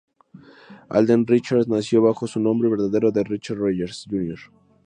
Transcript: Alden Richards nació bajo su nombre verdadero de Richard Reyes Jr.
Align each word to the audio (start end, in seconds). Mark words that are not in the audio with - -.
Alden 0.89 1.27
Richards 1.27 1.67
nació 1.67 2.01
bajo 2.01 2.25
su 2.25 2.39
nombre 2.39 2.69
verdadero 2.71 3.11
de 3.11 3.23
Richard 3.23 3.59
Reyes 3.59 4.07
Jr. 4.09 4.39